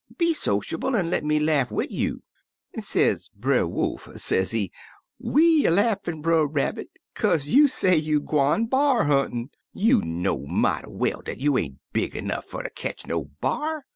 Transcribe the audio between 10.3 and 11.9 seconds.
mighty well dat you ain't